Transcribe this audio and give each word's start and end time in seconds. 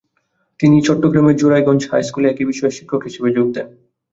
তিনি 0.59 0.77
চট্টগ্রামের 0.87 1.35
জোরারগঞ্জ 1.37 1.81
হাই 1.91 2.03
স্কুলে 2.03 2.27
একই 2.29 2.45
বিষয়ের 2.49 2.77
শিক্ষক 2.77 3.01
হিসেবে 3.07 3.29
যোগ 3.37 3.47
দেন। 3.55 3.67